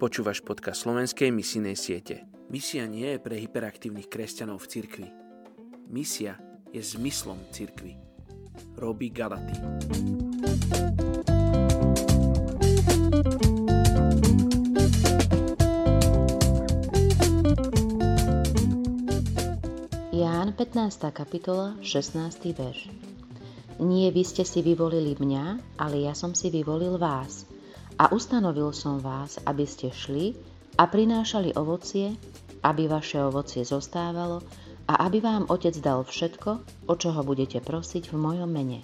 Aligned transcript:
Počúvaš 0.00 0.40
podcast 0.40 0.88
slovenskej 0.88 1.28
misijnej 1.28 1.76
siete. 1.76 2.24
Misia 2.48 2.88
nie 2.88 3.04
je 3.04 3.20
pre 3.20 3.36
hyperaktívnych 3.36 4.08
kresťanov 4.08 4.64
v 4.64 4.70
cirkvi. 4.72 5.08
Misia 5.92 6.40
je 6.72 6.80
zmyslom 6.80 7.36
cirkvi. 7.52 8.00
Robí 8.80 9.12
Galaty. 9.12 9.52
Ján 20.16 20.56
15. 20.56 21.12
kapitola 21.12 21.76
16. 21.84 22.56
verš 22.56 22.88
Nie 23.84 24.08
vy 24.08 24.24
ste 24.24 24.48
si 24.48 24.64
vyvolili 24.64 25.20
mňa, 25.20 25.76
ale 25.76 26.08
ja 26.08 26.16
som 26.16 26.32
si 26.32 26.48
vyvolil 26.48 26.96
vás– 26.96 27.44
a 28.00 28.08
ustanovil 28.08 28.72
som 28.72 28.96
vás, 28.96 29.36
aby 29.44 29.68
ste 29.68 29.92
šli 29.92 30.32
a 30.80 30.88
prinášali 30.88 31.52
ovocie, 31.52 32.16
aby 32.64 32.88
vaše 32.88 33.20
ovocie 33.20 33.60
zostávalo 33.60 34.40
a 34.88 35.04
aby 35.04 35.20
vám 35.20 35.44
Otec 35.52 35.76
dal 35.84 36.08
všetko, 36.08 36.50
o 36.88 36.94
čo 36.96 37.12
ho 37.12 37.20
budete 37.20 37.60
prosiť 37.60 38.08
v 38.08 38.16
mojom 38.16 38.48
mene. 38.48 38.80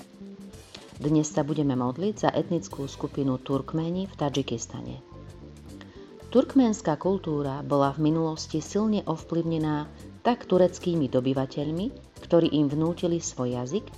Dnes 1.00 1.32
sa 1.32 1.48
budeme 1.48 1.72
modliť 1.72 2.14
za 2.28 2.30
etnickú 2.32 2.84
skupinu 2.84 3.40
Turkmeni 3.40 4.04
v 4.04 4.14
Tadžikistane. 4.20 5.00
Turkmenská 6.28 7.00
kultúra 7.00 7.64
bola 7.64 7.96
v 7.96 8.12
minulosti 8.12 8.60
silne 8.60 9.00
ovplyvnená 9.08 9.88
tak 10.20 10.44
tureckými 10.44 11.08
dobyvateľmi, 11.08 11.86
ktorí 12.20 12.52
im 12.52 12.68
vnútili 12.68 13.24
svoj 13.24 13.64
jazyk, 13.64 13.88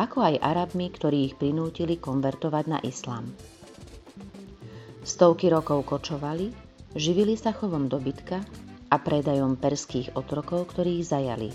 ako 0.00 0.32
aj 0.32 0.40
Arabmi, 0.40 0.88
ktorí 0.88 1.28
ich 1.28 1.34
prinútili 1.36 2.00
konvertovať 2.00 2.64
na 2.72 2.78
islám. 2.80 3.28
Stovky 5.02 5.50
rokov 5.50 5.82
kočovali, 5.90 6.54
živili 6.94 7.34
sa 7.34 7.50
chovom 7.50 7.90
dobytka 7.90 8.38
a 8.86 8.96
predajom 9.02 9.58
perských 9.58 10.14
otrokov, 10.14 10.70
ktorých 10.70 11.02
zajali. 11.02 11.50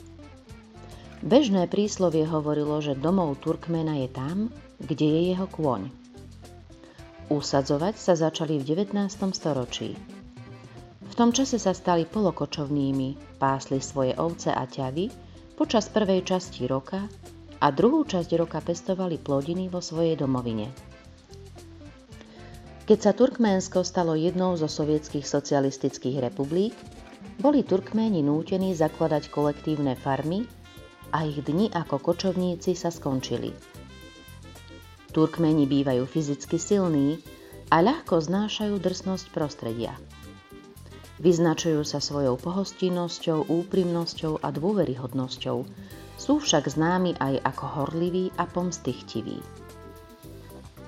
Bežné 1.24 1.72
príslovie 1.72 2.28
hovorilo, 2.28 2.84
že 2.84 3.00
domov 3.00 3.40
Turkmena 3.40 4.04
je 4.04 4.10
tam, 4.12 4.38
kde 4.84 5.08
je 5.08 5.22
jeho 5.32 5.48
kôň. 5.48 5.88
Usadzovať 7.32 7.96
sa 7.96 8.20
začali 8.20 8.60
v 8.60 8.84
19. 8.84 9.10
storočí. 9.32 9.96
V 11.08 11.14
tom 11.16 11.32
čase 11.32 11.56
sa 11.56 11.72
stali 11.72 12.04
polokočovnými, 12.04 13.40
pásli 13.40 13.80
svoje 13.80 14.12
ovce 14.20 14.52
a 14.52 14.68
ťavy 14.68 15.08
počas 15.56 15.88
prvej 15.88 16.28
časti 16.28 16.68
roka 16.68 17.08
a 17.64 17.68
druhú 17.72 18.04
časť 18.04 18.30
roka 18.38 18.60
pestovali 18.60 19.18
plodiny 19.18 19.72
vo 19.72 19.80
svojej 19.80 20.20
domovine. 20.20 20.97
Keď 22.88 23.00
sa 23.04 23.12
Turkménsko 23.12 23.84
stalo 23.84 24.16
jednou 24.16 24.56
zo 24.56 24.72
sovietských 24.72 25.28
socialistických 25.28 26.24
republik, 26.24 26.72
boli 27.44 27.60
Turkméni 27.60 28.24
nútení 28.24 28.72
zakladať 28.72 29.28
kolektívne 29.28 30.00
farmy 30.00 30.48
a 31.12 31.28
ich 31.28 31.44
dni 31.44 31.68
ako 31.76 32.00
kočovníci 32.00 32.80
sa 32.80 32.88
skončili. 32.88 33.52
Turkméni 35.12 35.68
bývajú 35.68 36.08
fyzicky 36.08 36.56
silní 36.56 37.20
a 37.76 37.84
ľahko 37.84 38.24
znášajú 38.24 38.80
drsnosť 38.80 39.36
prostredia. 39.36 39.92
Vyznačujú 41.20 41.84
sa 41.84 42.00
svojou 42.00 42.40
pohostinnosťou, 42.40 43.52
úprimnosťou 43.52 44.40
a 44.40 44.48
dôveryhodnosťou, 44.56 45.58
sú 46.16 46.34
však 46.40 46.72
známi 46.72 47.20
aj 47.20 47.44
ako 47.52 47.66
horliví 47.68 48.32
a 48.40 48.48
pomstychtiví. 48.48 49.67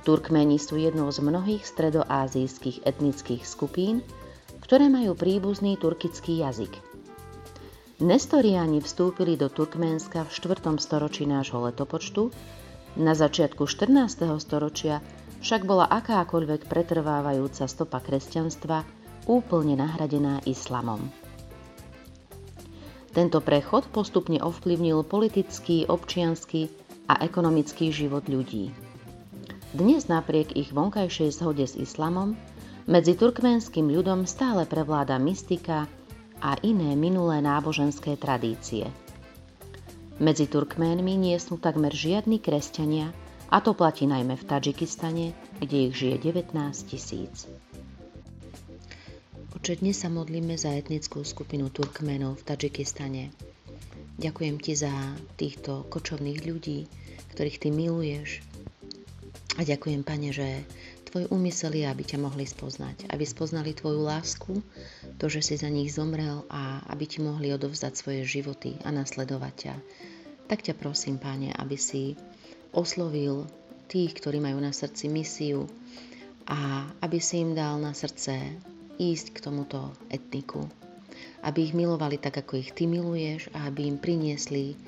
Turkmeni 0.07 0.55
sú 0.55 0.79
jednou 0.79 1.11
z 1.11 1.19
mnohých 1.19 1.63
stredoázijských 1.67 2.87
etnických 2.87 3.43
skupín, 3.43 3.99
ktoré 4.63 4.87
majú 4.87 5.17
príbuzný 5.17 5.75
turkický 5.75 6.39
jazyk. 6.39 6.71
Nestoriani 7.99 8.79
vstúpili 8.79 9.35
do 9.35 9.51
Turkménska 9.51 10.23
v 10.23 10.31
4. 10.31 10.79
storočí 10.79 11.27
nášho 11.27 11.59
letopočtu, 11.59 12.31
na 12.95 13.11
začiatku 13.11 13.67
14. 13.67 14.39
storočia 14.39 15.03
však 15.43 15.67
bola 15.67 15.87
akákoľvek 15.87 16.67
pretrvávajúca 16.71 17.67
stopa 17.67 17.99
kresťanstva 17.99 18.83
úplne 19.27 19.77
nahradená 19.77 20.39
islamom. 20.47 21.11
Tento 23.09 23.41
prechod 23.41 23.89
postupne 23.89 24.39
ovplyvnil 24.39 25.03
politický, 25.03 25.89
občiansky 25.89 26.69
a 27.09 27.19
ekonomický 27.25 27.89
život 27.89 28.29
ľudí. 28.29 28.71
Dnes 29.69 30.09
napriek 30.09 30.57
ich 30.57 30.73
vonkajšej 30.73 31.29
zhode 31.29 31.61
s 31.61 31.77
islamom, 31.77 32.33
medzi 32.89 33.13
turkmenským 33.13 33.85
ľudom 33.85 34.25
stále 34.25 34.65
prevláda 34.65 35.21
mystika 35.21 35.85
a 36.41 36.57
iné 36.65 36.97
minulé 36.97 37.37
náboženské 37.37 38.17
tradície. 38.17 38.89
Medzi 40.17 40.49
Turkménmi 40.49 41.13
nie 41.21 41.37
sú 41.37 41.61
takmer 41.61 41.93
žiadni 41.93 42.41
kresťania, 42.41 43.13
a 43.53 43.61
to 43.61 43.77
platí 43.77 44.09
najmä 44.09 44.41
v 44.41 44.47
Tadžikistane, 44.49 45.37
kde 45.61 45.77
ich 45.85 45.93
žije 45.93 46.33
19 46.33 46.57
tisíc. 46.89 47.45
Oče, 49.53 49.85
dnes 49.85 50.01
sa 50.01 50.09
modlíme 50.09 50.57
za 50.57 50.73
etnickú 50.73 51.21
skupinu 51.21 51.69
Turkmenov 51.69 52.41
v 52.41 52.45
Tadžikistane. 52.49 53.29
Ďakujem 54.17 54.55
ti 54.57 54.73
za 54.73 55.13
týchto 55.37 55.85
kočovných 55.93 56.41
ľudí, 56.41 56.89
ktorých 57.37 57.61
ty 57.61 57.69
miluješ, 57.69 58.48
a 59.59 59.67
ďakujem, 59.67 60.07
Pane, 60.07 60.31
že 60.31 60.63
Tvoj 61.11 61.35
úmysel 61.35 61.75
je, 61.75 61.83
aby 61.83 62.07
ťa 62.07 62.21
mohli 62.21 62.47
spoznať, 62.47 63.11
aby 63.11 63.27
spoznali 63.27 63.75
Tvoju 63.75 64.07
lásku, 64.07 64.63
to, 65.19 65.25
že 65.27 65.43
si 65.43 65.59
za 65.59 65.67
nich 65.67 65.91
zomrel 65.91 66.47
a 66.47 66.79
aby 66.87 67.03
Ti 67.03 67.19
mohli 67.19 67.51
odovzdať 67.51 67.91
svoje 67.91 68.23
životy 68.23 68.79
a 68.87 68.93
nasledovať 68.95 69.53
ťa. 69.59 69.75
Tak 70.47 70.63
ťa 70.63 70.79
prosím, 70.79 71.19
Pane, 71.19 71.51
aby 71.51 71.75
si 71.75 72.15
oslovil 72.71 73.51
tých, 73.91 74.15
ktorí 74.15 74.39
majú 74.39 74.63
na 74.63 74.71
srdci 74.71 75.11
misiu 75.11 75.67
a 76.47 76.87
aby 77.03 77.19
si 77.19 77.43
im 77.43 77.51
dal 77.51 77.83
na 77.83 77.91
srdce 77.91 78.55
ísť 78.95 79.35
k 79.35 79.43
tomuto 79.43 79.91
etniku. 80.07 80.63
Aby 81.43 81.67
ich 81.67 81.75
milovali 81.75 82.15
tak, 82.15 82.39
ako 82.39 82.63
ich 82.63 82.71
Ty 82.71 82.87
miluješ 82.87 83.51
a 83.51 83.67
aby 83.67 83.91
im 83.91 83.99
priniesli 83.99 84.79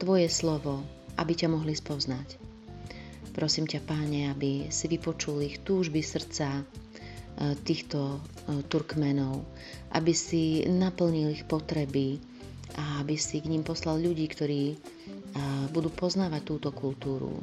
Tvoje 0.00 0.32
slovo, 0.32 0.80
aby 1.20 1.36
ťa 1.36 1.52
mohli 1.52 1.76
spoznať. 1.76 2.45
Prosím 3.36 3.68
ťa, 3.68 3.84
páne, 3.84 4.32
aby 4.32 4.72
si 4.72 4.88
vypočul 4.88 5.44
ich 5.44 5.60
túžby 5.60 6.00
srdca 6.00 6.48
e, 6.56 6.62
týchto 7.60 8.16
e, 8.16 8.18
Turkmenov, 8.64 9.44
aby 9.92 10.16
si 10.16 10.64
naplnil 10.64 11.36
ich 11.36 11.44
potreby 11.44 12.16
a 12.80 13.04
aby 13.04 13.20
si 13.20 13.44
k 13.44 13.52
ním 13.52 13.60
poslal 13.60 14.00
ľudí, 14.00 14.24
ktorí 14.24 14.72
e, 14.72 14.76
budú 15.68 15.92
poznávať 15.92 16.48
túto 16.48 16.72
kultúru, 16.72 17.36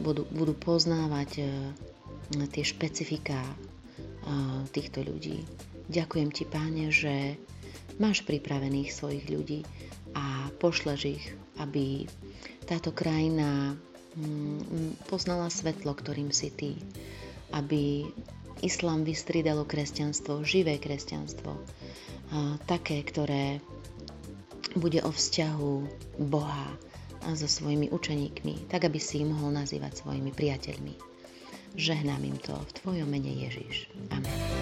budú, 0.00 0.24
budú 0.32 0.56
poznávať 0.56 1.44
tie 2.48 2.64
špecifiká 2.64 3.44
týchto 4.72 5.04
ľudí. 5.04 5.44
Ďakujem 5.92 6.32
ti, 6.32 6.48
páne, 6.48 6.88
že 6.88 7.36
máš 8.00 8.24
pripravených 8.24 8.88
svojich 8.88 9.28
ľudí 9.28 9.60
a 10.16 10.48
pošleš 10.56 11.00
ich, 11.04 11.24
aby 11.60 12.08
táto 12.64 12.96
krajina 12.96 13.76
poznala 15.10 15.50
svetlo, 15.50 15.94
ktorým 15.94 16.30
si 16.30 16.50
ty. 16.50 16.78
Aby 17.54 18.08
islám 18.62 19.04
vystrídalo 19.04 19.66
kresťanstvo, 19.68 20.42
živé 20.42 20.78
kresťanstvo, 20.78 21.54
také, 22.66 23.02
ktoré 23.04 23.60
bude 24.74 24.98
o 25.06 25.10
vzťahu 25.14 25.72
Boha 26.26 26.66
so 27.34 27.46
svojimi 27.46 27.88
učeníkmi, 27.94 28.68
tak 28.68 28.90
aby 28.90 28.98
si 28.98 29.22
ich 29.22 29.28
mohol 29.28 29.54
nazývať 29.54 30.02
svojimi 30.02 30.34
priateľmi. 30.34 30.94
Žehnám 31.74 32.22
im 32.22 32.38
to 32.38 32.54
v 32.54 32.70
Tvojom 32.82 33.08
mene 33.10 33.34
Ježiš. 33.34 33.90
Amen. 34.14 34.53